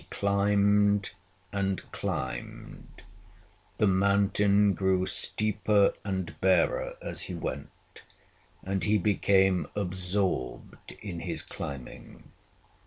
He 0.01 0.07
climbed 0.09 1.11
and 1.53 1.91
climbed. 1.91 3.03
The 3.77 3.85
mountain 3.85 4.73
grew 4.73 5.05
steeper 5.05 5.93
and 6.03 6.41
barer 6.41 6.95
as 7.03 7.21
he 7.29 7.35
went, 7.35 7.69
and 8.63 8.83
he 8.83 8.97
became 8.97 9.67
absorbed 9.75 10.93
in 11.03 11.19
his 11.19 11.43
climbing. 11.43 12.31